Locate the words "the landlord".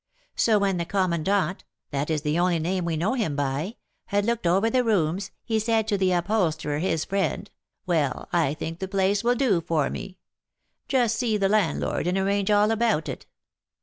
11.37-12.07